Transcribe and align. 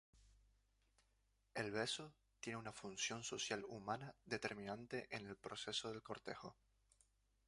El 1.53 1.69
beso 1.69 2.15
tiene 2.39 2.57
una 2.57 2.71
función 2.73 3.23
social 3.23 3.63
humana 3.65 4.15
determinante 4.25 5.07
en 5.15 5.27
el 5.27 5.35
proceso 5.37 5.93
de 5.93 6.01
cortejo. 6.01 6.57